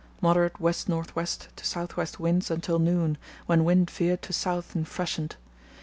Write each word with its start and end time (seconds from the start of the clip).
Moderate 0.19 0.59
west 0.59 0.89
north 0.89 1.15
west 1.15 1.49
to 1.55 1.63
south 1.63 1.95
west 1.95 2.19
winds 2.19 2.49
until 2.49 2.79
noon, 2.79 3.19
when 3.45 3.63
wind 3.63 3.91
veered 3.91 4.23
to 4.23 4.33
south 4.33 4.73
and 4.73 4.87
freshened. 4.87 5.35